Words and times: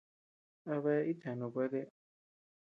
¿A 0.71 0.75
bea 0.83 1.05
itcheanu 1.11 1.47
kuete? 1.53 1.81